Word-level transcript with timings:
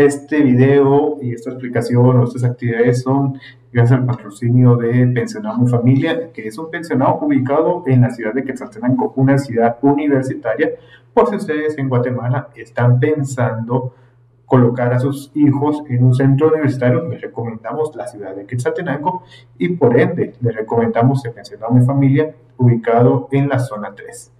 Este 0.00 0.40
video 0.40 1.18
y 1.20 1.34
esta 1.34 1.50
explicación 1.50 2.06
o 2.06 2.24
estas 2.24 2.42
actividades 2.44 3.02
son 3.02 3.38
gracias 3.70 4.00
al 4.00 4.06
patrocinio 4.06 4.74
de 4.76 5.06
Pensionado 5.08 5.66
Familia, 5.66 6.32
que 6.32 6.48
es 6.48 6.56
un 6.56 6.70
pensionado 6.70 7.18
ubicado 7.20 7.84
en 7.86 8.00
la 8.00 8.08
ciudad 8.08 8.32
de 8.32 8.42
Quetzaltenango, 8.42 9.12
una 9.16 9.36
ciudad 9.36 9.76
universitaria. 9.82 10.70
Por 11.12 11.28
si 11.28 11.36
ustedes 11.36 11.76
en 11.76 11.90
Guatemala 11.90 12.48
están 12.56 12.98
pensando 12.98 13.94
colocar 14.46 14.90
a 14.94 15.00
sus 15.00 15.32
hijos 15.34 15.82
en 15.90 16.02
un 16.02 16.14
centro 16.14 16.48
universitario, 16.48 17.06
les 17.06 17.20
recomendamos 17.20 17.94
la 17.94 18.06
ciudad 18.06 18.34
de 18.34 18.46
Quetzaltenango 18.46 19.24
y 19.58 19.68
por 19.68 20.00
ende 20.00 20.32
les 20.40 20.56
recomendamos 20.56 21.22
el 21.26 21.32
Pensionado 21.32 21.78
Familia 21.84 22.34
ubicado 22.56 23.28
en 23.32 23.50
la 23.50 23.58
zona 23.58 23.94
3. 23.94 24.32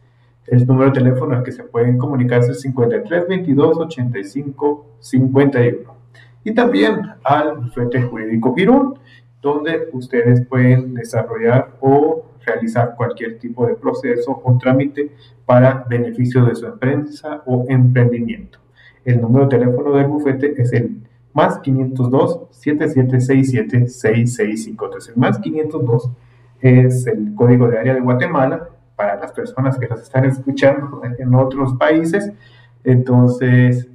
El 0.51 0.67
número 0.67 0.91
de 0.91 0.98
teléfono 0.98 1.37
al 1.37 1.45
que 1.45 1.53
se 1.53 1.62
pueden 1.62 1.96
comunicarse 1.96 2.50
es 2.50 2.61
53 2.62 3.29
22 3.29 3.79
85 3.79 4.87
51. 4.99 5.95
Y 6.43 6.53
también 6.53 7.03
al 7.23 7.59
bufete 7.59 8.03
jurídico 8.03 8.53
Girón, 8.57 8.99
donde 9.40 9.89
ustedes 9.93 10.45
pueden 10.46 10.95
desarrollar 10.95 11.76
o 11.81 12.25
realizar 12.45 12.96
cualquier 12.96 13.39
tipo 13.39 13.64
de 13.64 13.75
proceso 13.75 14.40
o 14.43 14.59
trámite 14.59 15.13
para 15.46 15.85
beneficio 15.89 16.45
de 16.45 16.57
su 16.57 16.67
empresa 16.67 17.43
o 17.46 17.67
emprendimiento. 17.68 18.59
El 19.04 19.21
número 19.21 19.46
de 19.46 19.57
teléfono 19.57 19.93
del 19.93 20.09
bufete 20.09 20.61
es 20.61 20.73
el 20.73 20.96
más 21.32 21.61
502 21.61 22.48
7767 22.51 23.87
6653. 23.87 25.09
El 25.11 25.17
más 25.17 25.39
502 25.39 26.11
es 26.61 27.07
el 27.07 27.37
código 27.37 27.68
de 27.68 27.79
área 27.79 27.95
de 27.95 28.01
Guatemala 28.01 28.70
para 29.00 29.17
las 29.17 29.32
personas 29.32 29.79
que 29.79 29.89
nos 29.89 30.03
están 30.03 30.27
escuchando 30.27 31.00
en 31.18 31.35
otros 31.35 31.72
países. 31.79 32.31
Entonces, 32.84 33.89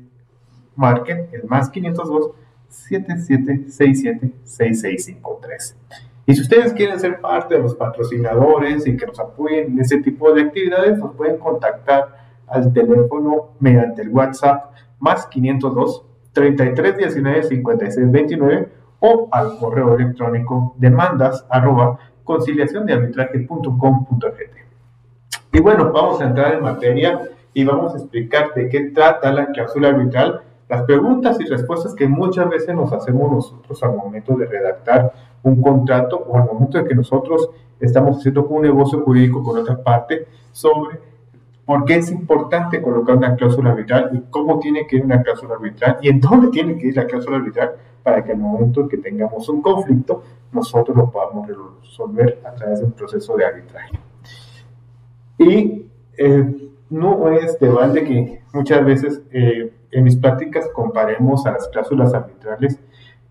marquen 0.76 1.28
el 1.32 1.44
más 1.44 1.70
502 1.70 2.32
7767 2.68 4.32
6653. 4.44 5.78
Y 6.26 6.34
si 6.34 6.42
ustedes 6.42 6.74
quieren 6.74 7.00
ser 7.00 7.22
parte 7.22 7.54
de 7.54 7.62
los 7.62 7.76
patrocinadores 7.76 8.88
y 8.88 8.98
que 8.98 9.06
nos 9.06 9.20
apoyen 9.20 9.74
en 9.74 9.80
ese 9.80 10.02
tipo 10.02 10.34
de 10.34 10.42
actividades, 10.42 10.98
nos 10.98 11.14
pueden 11.14 11.38
contactar 11.38 12.42
al 12.48 12.74
teléfono 12.74 13.50
mediante 13.60 14.02
el 14.02 14.10
WhatsApp 14.10 14.72
más 15.00 15.28
502 15.28 16.04
3319 16.34 17.44
5629 17.44 18.70
o 19.02 19.30
al 19.32 19.60
correo 19.60 19.96
electrónico 19.96 20.74
demandas 20.80 21.46
arroba 21.52 22.00
conciliación 22.24 22.88
de. 22.88 22.96
Y 25.56 25.62
bueno, 25.62 25.90
vamos 25.94 26.20
a 26.20 26.26
entrar 26.26 26.54
en 26.54 26.64
materia 26.64 27.30
y 27.54 27.64
vamos 27.64 27.94
a 27.94 27.98
explicar 27.98 28.54
de 28.54 28.68
qué 28.68 28.90
trata 28.90 29.32
la 29.32 29.46
cláusula 29.54 29.88
arbitral, 29.88 30.42
las 30.68 30.82
preguntas 30.82 31.40
y 31.40 31.46
respuestas 31.46 31.96
que 31.96 32.10
muchas 32.10 32.50
veces 32.50 32.76
nos 32.76 32.92
hacemos 32.92 33.32
nosotros 33.32 33.82
al 33.82 33.96
momento 33.96 34.36
de 34.36 34.48
redactar 34.48 35.14
un 35.44 35.62
contrato 35.62 36.18
o 36.18 36.38
al 36.38 36.44
momento 36.44 36.78
de 36.78 36.84
que 36.84 36.94
nosotros 36.94 37.50
estamos 37.80 38.18
haciendo 38.18 38.44
un 38.44 38.64
negocio 38.64 39.00
jurídico 39.00 39.42
con 39.42 39.58
otra 39.58 39.82
parte 39.82 40.28
sobre 40.52 41.00
por 41.64 41.86
qué 41.86 41.96
es 41.96 42.12
importante 42.12 42.82
colocar 42.82 43.16
una 43.16 43.38
cláusula 43.38 43.70
arbitral 43.70 44.10
y 44.12 44.30
cómo 44.30 44.60
tiene 44.60 44.86
que 44.86 44.98
ir 44.98 45.06
una 45.06 45.24
cláusula 45.24 45.54
arbitral 45.54 46.00
y 46.02 46.10
en 46.10 46.20
dónde 46.20 46.50
tiene 46.50 46.78
que 46.78 46.88
ir 46.88 46.98
la 46.98 47.06
cláusula 47.06 47.38
arbitral 47.38 47.76
para 48.04 48.22
que 48.26 48.34
al 48.34 48.40
momento 48.40 48.82
en 48.82 48.90
que 48.90 48.98
tengamos 48.98 49.48
un 49.48 49.62
conflicto 49.62 50.22
nosotros 50.52 50.98
lo 50.98 51.10
podamos 51.10 51.48
resolver 51.48 52.42
a 52.44 52.54
través 52.54 52.82
de 52.82 52.88
un 52.88 52.92
proceso 52.92 53.38
de 53.38 53.46
arbitraje. 53.46 54.05
Y 55.46 55.86
eh, 56.18 56.70
no 56.90 57.30
es 57.30 57.60
de 57.60 57.70
balde 57.70 58.04
que 58.04 58.42
muchas 58.52 58.84
veces 58.84 59.22
eh, 59.32 59.72
en 59.92 60.04
mis 60.04 60.16
prácticas 60.16 60.68
comparemos 60.74 61.46
a 61.46 61.52
las 61.52 61.68
cláusulas 61.68 62.14
arbitrales 62.16 62.80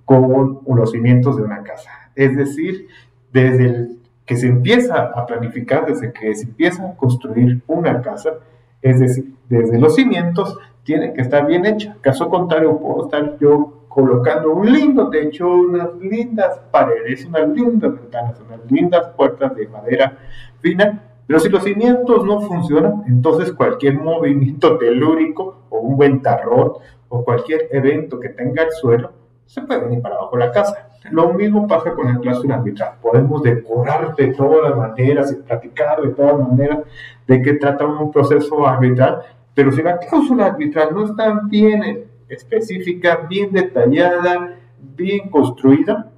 con 0.05 0.61
los 0.67 0.93
cimientos 0.93 1.37
de 1.37 1.43
una 1.43 1.63
casa. 1.63 1.91
Es 2.15 2.37
decir, 2.37 2.87
desde 3.33 3.89
que 4.25 4.37
se 4.37 4.47
empieza 4.47 5.11
a 5.15 5.27
planificar, 5.27 5.87
desde 5.87 6.13
que 6.13 6.35
se 6.35 6.45
empieza 6.45 6.91
a 6.91 6.97
construir 6.97 7.63
una 7.67 8.01
casa, 8.01 8.35
es 8.81 9.01
decir, 9.01 9.35
desde 9.49 9.79
los 9.79 9.97
cimientos, 9.97 10.57
tiene 10.85 11.13
que 11.15 11.23
estar 11.23 11.47
bien 11.47 11.67
hecha. 11.67 11.97
Caso 12.01 12.29
contrario, 12.29 12.79
puedo 12.79 13.07
estar 13.07 13.39
yo 13.41 13.87
colocando 13.89 14.53
un 14.53 14.73
lindo 14.73 15.11
techo, 15.11 15.49
unas 15.49 15.95
lindas 16.01 16.61
paredes, 16.71 17.25
unas 17.27 17.49
lindas 17.49 17.93
ventanas, 17.93 18.41
unas 18.47 18.71
lindas 18.71 19.09
puertas 19.17 19.57
de 19.57 19.67
madera 19.69 20.19
fina, 20.61 21.03
pero 21.27 21.41
si 21.41 21.49
los 21.49 21.65
cimientos 21.65 22.25
no 22.25 22.41
funcionan, 22.43 23.05
entonces 23.07 23.53
cualquier 23.53 23.95
movimiento 23.95 24.77
telúrico 24.79 25.65
o 25.71 25.79
un 25.79 25.97
buen 25.97 26.21
tarrón 26.23 26.73
o 27.09 27.25
cualquier 27.25 27.69
evento 27.71 28.21
que 28.21 28.31
tenga 28.31 28.63
el 28.63 28.73
suelo 28.73 29.13
se 29.47 29.63
puede 29.63 29.81
venir 29.81 30.03
para 30.03 30.17
abajo 30.17 30.37
la 30.37 30.51
casa. 30.51 30.89
Lo 31.11 31.33
mismo 31.35 31.67
pasa 31.69 31.93
con 31.93 32.13
la 32.13 32.19
cláusula 32.19 32.57
arbitral. 32.57 32.95
Podemos 33.03 33.43
decorar 33.43 34.17
de 34.17 34.29
todas 34.29 34.71
las 34.71 34.77
maneras 34.77 35.33
y 35.33 35.43
platicar 35.43 36.01
de 36.01 36.09
todas 36.09 36.49
maneras 36.49 36.81
de 37.27 37.43
qué 37.43 37.55
trata 37.55 37.85
un 37.85 38.11
proceso 38.11 38.67
arbitral, 38.67 39.21
pero 39.55 39.71
si 39.71 39.83
la 39.83 39.99
cláusula 39.99 40.47
arbitral 40.47 40.95
no 40.95 41.05
está 41.05 41.41
bien 41.45 42.07
específica, 42.29 43.27
bien 43.29 43.53
detallada, 43.53 44.57
bien 44.79 45.29
construida, 45.29 46.11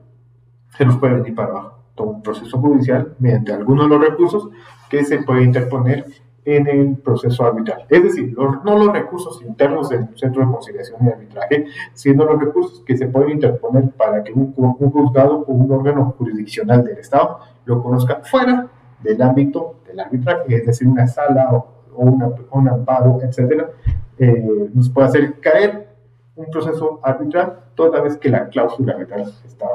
se 0.77 0.85
nos 0.85 0.97
puede 0.97 1.15
venir 1.15 1.35
para 1.35 1.49
abajo 1.51 1.77
un 2.05 2.23
proceso 2.23 2.59
judicial 2.59 3.15
mediante 3.19 3.53
algunos 3.53 3.89
de 3.89 3.97
los 3.97 4.09
recursos 4.09 4.49
que 4.91 5.05
se 5.05 5.19
puede 5.23 5.43
interponer 5.43 6.07
en 6.47 6.69
el 6.69 6.97
proceso 6.97 7.45
arbitral. 7.45 7.85
Es 7.91 8.03
decir, 8.05 8.37
no 8.37 8.79
los 8.79 8.93
recursos 8.93 9.43
internos 9.43 9.89
del 9.89 10.07
Centro 10.17 10.47
de 10.47 10.53
Conciliación 10.53 11.05
y 11.05 11.09
Arbitraje, 11.09 11.67
sino 11.93 12.25
los 12.25 12.41
recursos 12.41 12.83
que 12.87 12.97
se 12.97 13.09
pueden 13.09 13.31
interponer 13.31 13.91
para 13.91 14.23
que 14.23 14.33
un, 14.33 14.53
juzgado 14.53 15.45
o 15.47 15.53
un 15.53 15.71
órgano 15.73 16.15
jurisdiccional 16.17 16.85
del 16.85 16.99
Estado 16.99 17.41
lo 17.65 17.83
conozca 17.83 18.21
fuera 18.23 18.69
del 19.03 19.21
ámbito 19.23 19.81
del 19.87 19.99
arbitraje, 19.99 20.55
es 20.55 20.67
decir, 20.67 20.87
una 20.87 21.09
sala 21.09 21.53
o, 21.53 21.67
una, 21.97 22.29
un 22.53 22.69
amparo, 22.69 23.19
etcétera, 23.23 23.71
eh, 24.19 24.71
nos 24.73 24.89
puede 24.91 25.09
hacer 25.09 25.41
caer 25.41 25.89
un 26.37 26.47
proceso 26.47 27.01
arbitral 27.03 27.59
toda 27.75 28.01
vez 28.01 28.17
que 28.19 28.29
la 28.29 28.49
cláusula 28.49 28.93
arbitral 28.93 29.33
está 29.45 29.67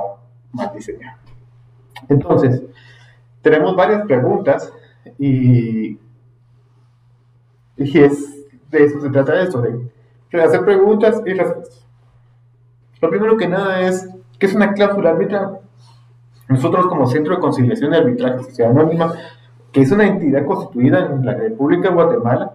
mal 0.53 0.71
diseñada. 0.73 1.17
Entonces, 2.09 2.63
tenemos 3.41 3.75
varias 3.75 4.05
preguntas 4.05 4.71
y, 5.17 5.99
y 7.77 7.99
es, 7.99 8.47
de 8.69 8.83
eso 8.83 9.01
se 9.01 9.09
trata 9.09 9.41
esto, 9.41 9.61
de 9.61 10.41
hacer 10.41 10.63
preguntas 10.63 11.21
y 11.25 11.33
respuestas. 11.33 11.85
Lo 13.01 13.09
primero 13.09 13.35
que 13.35 13.47
nada 13.47 13.81
es, 13.81 14.07
¿qué 14.37 14.45
es 14.45 14.53
una 14.53 14.73
cláusula 14.73 15.09
arbitral? 15.11 15.59
Nosotros 16.47 16.87
como 16.87 17.07
Centro 17.07 17.35
de 17.35 17.41
Conciliación 17.41 17.93
y 17.93 17.97
Arbitraje 17.97 18.43
Sociedad 18.43 18.71
Anónima, 18.71 19.13
que 19.71 19.81
es 19.81 19.91
una 19.91 20.07
entidad 20.07 20.45
constituida 20.45 21.05
en 21.05 21.25
la 21.25 21.33
República 21.33 21.89
de 21.89 21.95
Guatemala, 21.95 22.53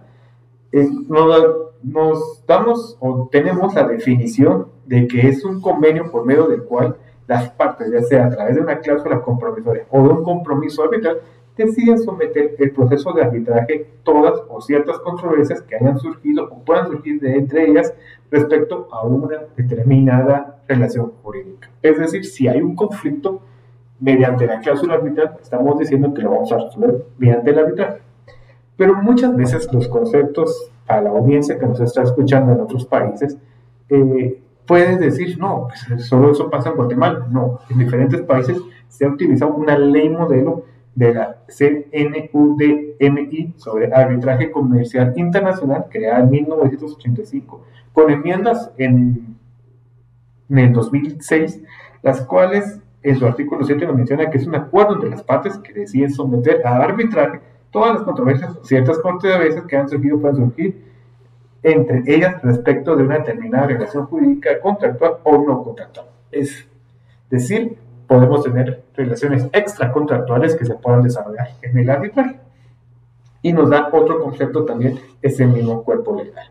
eh, 0.71 0.87
nos, 1.07 1.41
nos 1.83 2.45
damos 2.45 2.97
o 2.99 3.27
tenemos 3.31 3.73
la 3.73 3.87
definición 3.87 4.67
de 4.85 5.07
que 5.07 5.27
es 5.27 5.43
un 5.43 5.59
convenio 5.61 6.09
por 6.11 6.25
medio 6.25 6.47
del 6.47 6.63
cual 6.63 6.95
las 7.27 7.49
partes, 7.51 7.91
ya 7.91 8.01
sea 8.01 8.25
a 8.25 8.29
través 8.29 8.55
de 8.55 8.61
una 8.61 8.79
cláusula 8.79 9.21
compromisoria 9.21 9.85
o 9.91 10.01
de 10.01 10.09
un 10.09 10.23
compromiso 10.23 10.83
arbitral, 10.83 11.19
deciden 11.57 11.97
someter 11.97 12.55
el 12.59 12.71
proceso 12.71 13.11
de 13.13 13.23
arbitraje 13.23 13.87
todas 14.03 14.41
o 14.47 14.61
ciertas 14.61 14.99
controversias 14.99 15.61
que 15.63 15.75
hayan 15.75 15.97
surgido 15.99 16.45
o 16.45 16.63
puedan 16.63 16.87
surgir 16.87 17.19
de 17.19 17.35
entre 17.35 17.69
ellas 17.69 17.93
respecto 18.31 18.87
a 18.91 19.05
una 19.05 19.39
determinada 19.55 20.61
relación 20.67 21.13
jurídica. 21.23 21.69
Es 21.81 21.97
decir, 21.99 22.25
si 22.25 22.47
hay 22.47 22.61
un 22.61 22.75
conflicto 22.75 23.41
mediante 23.99 24.45
la 24.45 24.59
cláusula 24.59 24.95
arbitral, 24.95 25.37
estamos 25.41 25.79
diciendo 25.79 26.13
que 26.13 26.21
lo 26.21 26.31
vamos 26.31 26.51
a 26.51 26.57
resolver 26.59 27.05
mediante 27.17 27.49
el 27.49 27.59
arbitraje. 27.59 28.01
Pero 28.77 28.93
muchas 29.01 29.35
veces 29.35 29.67
los 29.73 29.87
conceptos 29.87 30.71
a 30.87 31.01
la 31.01 31.09
audiencia 31.09 31.57
que 31.57 31.65
nos 31.65 31.79
está 31.79 32.03
escuchando 32.03 32.53
en 32.53 32.61
otros 32.61 32.85
países 32.85 33.37
eh, 33.89 34.39
puedes 34.67 34.99
decir, 34.99 35.39
no, 35.39 35.67
pues 35.67 36.05
solo 36.05 36.31
eso 36.31 36.49
pasa 36.49 36.69
en 36.69 36.75
Guatemala. 36.75 37.27
No, 37.31 37.59
en 37.69 37.79
diferentes 37.79 38.21
países 38.21 38.61
se 38.87 39.05
ha 39.05 39.09
utilizado 39.09 39.53
una 39.53 39.77
ley 39.77 40.09
modelo 40.09 40.65
de 40.93 41.13
la 41.13 41.37
CNUDMI 41.47 43.53
sobre 43.57 43.93
arbitraje 43.93 44.51
comercial 44.51 45.13
internacional 45.15 45.85
creada 45.89 46.21
en 46.21 46.31
1985, 46.31 47.63
con 47.93 48.11
enmiendas 48.11 48.71
en, 48.77 49.37
en 50.49 50.57
el 50.57 50.73
2006, 50.73 51.61
las 52.01 52.21
cuales 52.21 52.81
en 53.03 53.17
su 53.17 53.25
artículo 53.25 53.63
7 53.63 53.85
nos 53.85 53.95
menciona 53.95 54.29
que 54.29 54.37
es 54.37 54.47
un 54.47 54.55
acuerdo 54.55 54.95
entre 54.95 55.11
las 55.11 55.23
partes 55.23 55.57
que 55.59 55.73
deciden 55.73 56.11
someter 56.11 56.65
a 56.65 56.77
arbitraje 56.77 57.39
todas 57.71 57.93
las 57.93 58.03
controversias, 58.03 58.57
ciertas 58.63 58.97
controversias 58.99 59.65
que 59.65 59.77
han 59.77 59.87
surgido, 59.87 60.19
pueden 60.19 60.37
surgir 60.37 60.83
entre 61.71 62.03
ellas 62.07 62.41
respecto 62.41 62.95
de 62.95 63.03
una 63.03 63.17
determinada 63.19 63.67
relación 63.67 64.05
jurídica 64.05 64.59
contractual 64.61 65.17
o 65.23 65.37
no 65.37 65.63
contractual. 65.63 66.07
Es 66.31 66.65
decir, 67.29 67.77
podemos 68.07 68.43
tener 68.43 68.83
relaciones 68.95 69.47
extracontractuales 69.51 70.55
que 70.55 70.65
se 70.65 70.75
puedan 70.75 71.03
desarrollar 71.03 71.49
en 71.61 71.77
el 71.77 71.89
arbitraje. 71.89 72.39
Y 73.41 73.53
nos 73.53 73.69
da 73.69 73.89
otro 73.91 74.21
concepto 74.21 74.65
también, 74.65 74.99
ese 75.21 75.45
mismo 75.45 75.83
cuerpo 75.83 76.15
legal. 76.15 76.49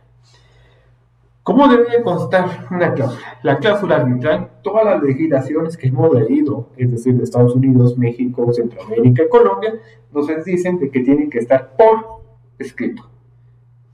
¿Cómo 1.43 1.69
debe 1.69 2.03
constar 2.03 2.67
una 2.71 2.93
cláusula? 2.93 3.39
La 3.43 3.59
cláusula 3.59 3.97
arbitral, 3.97 4.51
todas 4.63 4.85
las 4.85 5.03
legislaciones 5.03 5.77
que 5.77 5.87
hemos 5.87 6.13
leído, 6.13 6.71
es 6.77 6.91
decir, 6.91 7.15
de 7.15 7.25
Estados 7.25 7.55
Unidos, 7.55 7.97
México, 7.97 8.53
Centroamérica 8.53 9.29
Colombia, 9.29 9.75
nos 10.13 10.27
dicen 10.45 10.79
de 10.79 10.91
que 10.91 11.01
tienen 11.01 11.31
que 11.31 11.39
estar 11.39 11.77
por 11.77 12.23
escrito. 12.59 13.09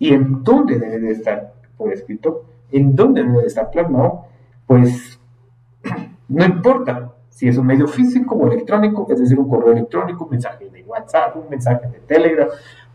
¿Y 0.03 0.13
en 0.13 0.43
dónde 0.43 0.81
debe 0.81 0.99
de 0.99 1.13
estar 1.13 1.53
por 1.77 1.93
escrito? 1.93 2.43
¿En 2.73 2.97
dónde 2.97 3.23
debe 3.23 3.43
de 3.43 3.47
estar 3.47 3.71
plasmado? 3.71 4.25
Pues 4.67 5.21
no 6.29 6.45
importa 6.45 7.13
si 7.29 7.47
es 7.47 7.57
un 7.57 7.67
medio 7.69 7.87
físico 7.87 8.35
o 8.35 8.49
electrónico, 8.49 9.07
es 9.09 9.21
decir, 9.21 9.39
un 9.39 9.49
correo 9.49 9.71
electrónico, 9.71 10.25
un 10.25 10.31
mensaje 10.31 10.69
de 10.71 10.83
WhatsApp, 10.83 11.37
un 11.37 11.49
mensaje 11.49 11.87
de 11.87 12.01
Telegram, 12.01 12.49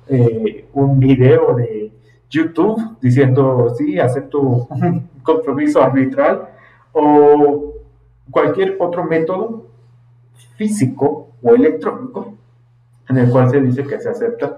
eh, 0.09 0.68
un 0.74 1.00
video 1.00 1.56
de 1.56 1.94
YouTube 2.30 2.98
diciendo, 3.00 3.74
sí, 3.77 3.98
acepto 3.98 4.42
un 4.42 5.10
compromiso 5.24 5.81
arbitral, 5.81 6.50
o 6.92 7.74
cualquier 8.30 8.75
otro 8.80 9.06
método 9.06 9.68
físico 10.57 11.30
o 11.42 11.56
electrónico 11.56 12.33
en 13.07 13.18
el 13.18 13.30
cual 13.30 13.50
se 13.50 13.62
dice 13.62 13.83
que 13.83 13.98
se 13.98 14.10
acepta 14.10 14.57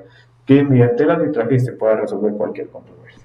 que 0.49 0.63
mediante 0.63 1.03
el 1.03 1.11
arbitraje 1.11 1.59
se 1.59 1.73
pueda 1.73 1.97
resolver 1.97 2.33
cualquier 2.33 2.69
controversia. 2.69 3.21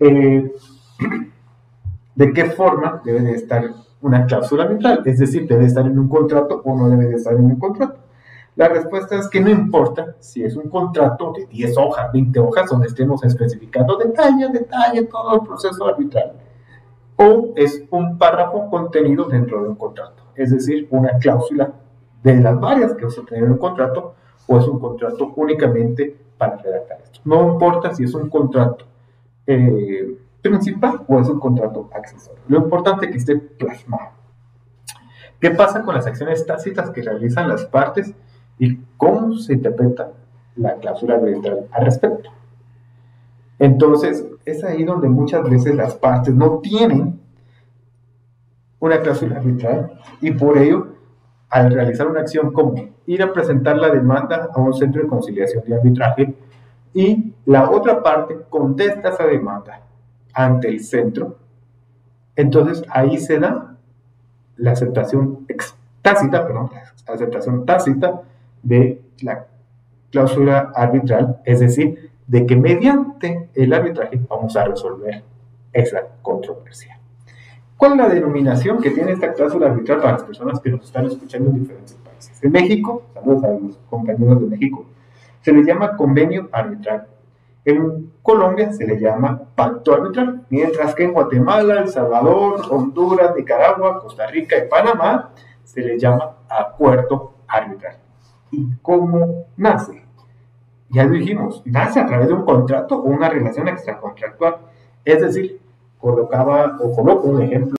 Eh, 0.00 0.52
¿De 2.16 2.32
qué 2.32 2.46
forma 2.46 3.00
debe 3.04 3.20
de 3.20 3.34
estar 3.34 3.62
una 4.00 4.26
cláusula 4.26 4.64
arbitral? 4.64 5.02
Es 5.04 5.20
decir, 5.20 5.46
¿debe 5.46 5.66
estar 5.66 5.86
en 5.86 5.96
un 5.96 6.08
contrato 6.08 6.60
o 6.64 6.76
no 6.76 6.90
debe 6.90 7.06
de 7.06 7.14
estar 7.14 7.34
en 7.34 7.44
un 7.44 7.60
contrato? 7.60 8.00
La 8.56 8.66
respuesta 8.66 9.16
es 9.20 9.28
que 9.28 9.40
no 9.40 9.50
importa 9.50 10.16
si 10.18 10.42
es 10.42 10.56
un 10.56 10.68
contrato 10.68 11.32
de 11.32 11.46
10 11.46 11.78
hojas, 11.78 12.12
20 12.12 12.40
hojas, 12.40 12.68
donde 12.68 12.88
estemos 12.88 13.22
especificando 13.22 13.96
detalle, 13.96 14.48
detalle, 14.48 15.04
todo 15.04 15.36
el 15.36 15.46
proceso 15.46 15.86
arbitral, 15.86 16.32
o 17.18 17.52
es 17.54 17.84
un 17.88 18.18
párrafo 18.18 18.68
contenido 18.68 19.26
dentro 19.26 19.62
de 19.62 19.68
un 19.68 19.76
contrato, 19.76 20.24
es 20.34 20.50
decir, 20.50 20.88
una 20.90 21.18
cláusula 21.20 21.72
de 22.22 22.36
las 22.36 22.58
varias 22.60 22.94
que 22.94 23.04
vas 23.04 23.18
a 23.18 23.22
tener 23.22 23.44
en 23.44 23.52
un 23.52 23.58
contrato, 23.58 24.14
o 24.46 24.58
es 24.58 24.66
un 24.66 24.78
contrato 24.78 25.32
únicamente 25.36 26.16
para 26.38 26.56
redactar 26.56 27.00
esto. 27.02 27.20
No 27.24 27.52
importa 27.52 27.94
si 27.94 28.04
es 28.04 28.14
un 28.14 28.28
contrato 28.28 28.84
eh, 29.46 30.16
principal 30.40 31.02
o 31.06 31.20
es 31.20 31.28
un 31.28 31.38
contrato 31.38 31.88
accesorio. 31.94 32.42
Lo 32.48 32.58
importante 32.58 33.06
es 33.06 33.12
que 33.12 33.18
esté 33.18 33.36
plasmado. 33.36 34.10
¿Qué 35.40 35.50
pasa 35.50 35.82
con 35.82 35.94
las 35.94 36.06
acciones 36.06 36.46
tácitas 36.46 36.90
que 36.90 37.02
realizan 37.02 37.48
las 37.48 37.64
partes 37.64 38.14
y 38.58 38.76
cómo 38.96 39.34
se 39.36 39.54
interpreta 39.54 40.12
la 40.56 40.74
cláusula 40.76 41.16
arbitral 41.16 41.66
al 41.72 41.84
respecto? 41.84 42.30
Entonces, 43.58 44.24
es 44.44 44.64
ahí 44.64 44.84
donde 44.84 45.08
muchas 45.08 45.48
veces 45.48 45.74
las 45.74 45.94
partes 45.94 46.34
no 46.34 46.58
tienen 46.58 47.20
una 48.80 49.00
cláusula 49.00 49.36
arbitral 49.36 50.00
y 50.20 50.32
por 50.32 50.58
ello, 50.58 50.91
al 51.52 51.70
realizar 51.70 52.06
una 52.06 52.20
acción 52.20 52.50
como 52.50 52.74
ir 53.04 53.22
a 53.22 53.30
presentar 53.30 53.76
la 53.76 53.90
demanda 53.90 54.48
a 54.54 54.58
un 54.58 54.72
centro 54.72 55.02
de 55.02 55.08
conciliación 55.08 55.62
y 55.66 55.74
arbitraje 55.74 56.34
y 56.94 57.34
la 57.44 57.70
otra 57.70 58.02
parte 58.02 58.38
contesta 58.48 59.10
esa 59.10 59.26
demanda 59.26 59.82
ante 60.32 60.68
el 60.68 60.80
centro, 60.80 61.36
entonces 62.36 62.82
ahí 62.88 63.18
se 63.18 63.38
da 63.38 63.76
la 64.56 64.70
aceptación 64.70 65.46
tácita, 66.00 66.46
perdón, 66.46 66.70
la 67.06 67.14
aceptación 67.14 67.66
tácita 67.66 68.22
de 68.62 69.02
la 69.20 69.44
cláusula 70.10 70.72
arbitral, 70.74 71.42
es 71.44 71.60
decir, 71.60 72.12
de 72.26 72.46
que 72.46 72.56
mediante 72.56 73.50
el 73.54 73.74
arbitraje 73.74 74.18
vamos 74.26 74.56
a 74.56 74.64
resolver 74.64 75.22
esa 75.74 76.00
controversia. 76.22 76.98
¿Cuál 77.82 77.94
es 77.94 77.98
la 77.98 78.08
denominación 78.10 78.80
que 78.80 78.92
tiene 78.92 79.10
esta 79.10 79.32
cláusula 79.32 79.66
arbitral 79.66 79.98
para 80.00 80.12
las 80.12 80.22
personas 80.22 80.60
que 80.60 80.70
nos 80.70 80.84
están 80.84 81.04
escuchando 81.06 81.50
en 81.50 81.62
diferentes 81.62 81.94
países? 81.94 82.38
En 82.40 82.52
México, 82.52 83.02
saludos 83.12 83.42
a 83.42 83.48
los 83.48 83.76
compañeros 83.90 84.40
de 84.40 84.46
México, 84.46 84.86
se 85.40 85.52
le 85.52 85.64
llama 85.64 85.96
convenio 85.96 86.48
arbitral. 86.52 87.08
En 87.64 88.12
Colombia 88.22 88.72
se 88.72 88.86
le 88.86 89.00
llama 89.00 89.42
pacto 89.56 89.94
arbitral, 89.94 90.46
mientras 90.48 90.94
que 90.94 91.02
en 91.02 91.12
Guatemala, 91.12 91.80
El 91.80 91.88
Salvador, 91.88 92.62
Honduras, 92.70 93.34
Nicaragua, 93.34 93.98
Costa 94.00 94.28
Rica 94.28 94.56
y 94.58 94.68
Panamá 94.68 95.30
se 95.64 95.80
le 95.80 95.98
llama 95.98 96.36
acuerdo 96.48 97.32
arbitral. 97.48 97.96
¿Y 98.52 98.76
cómo 98.80 99.46
nace? 99.56 100.04
Ya 100.88 101.02
lo 101.02 101.14
dijimos, 101.14 101.62
nace 101.64 101.98
a 101.98 102.06
través 102.06 102.28
de 102.28 102.34
un 102.34 102.44
contrato 102.44 102.94
o 102.94 103.08
una 103.08 103.28
relación 103.28 103.66
extracontractual. 103.66 104.58
Es 105.04 105.20
decir, 105.20 105.60
colocaba 106.02 106.78
o 106.80 106.94
coloco 106.94 107.28
un 107.28 107.42
ejemplo 107.42 107.70